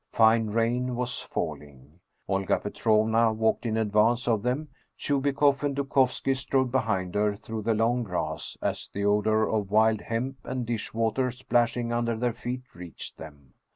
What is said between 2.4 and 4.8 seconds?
Petrovna walked in advance of them.